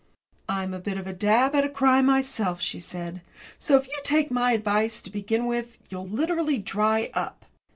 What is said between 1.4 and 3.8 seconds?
at a cry myself," she said. "So,